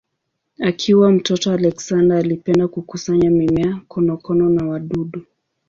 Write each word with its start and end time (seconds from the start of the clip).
Akiwa 0.59 1.11
mtoto 1.11 1.51
Alexander 1.51 2.17
alipenda 2.17 2.67
kukusanya 2.67 3.29
mimea, 3.29 3.79
konokono 3.87 4.49
na 4.49 4.65
wadudu. 4.67 5.21